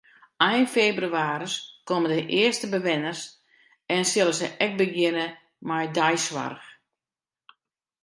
Ein 0.49 0.63
febrewaris 0.75 1.53
komme 1.91 2.07
de 2.15 2.21
earste 2.41 2.67
bewenners 2.75 3.21
en 3.99 4.03
sille 4.15 4.33
se 4.41 4.47
ek 4.65 4.71
begjinne 4.83 5.27
mei 5.71 5.85
deisoarch. 6.01 6.67